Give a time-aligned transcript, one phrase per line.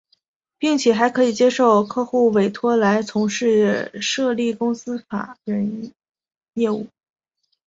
[0.57, 5.93] 并且还可接受客户委托来从事设立公司法人
[6.55, 6.87] 业务。